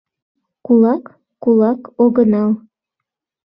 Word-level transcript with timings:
—Кулак... 0.65 1.05
кулак... 1.43 1.81
огынал... 2.03 2.51